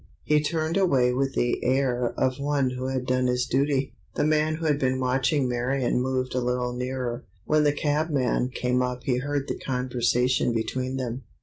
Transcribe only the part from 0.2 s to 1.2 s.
He turned away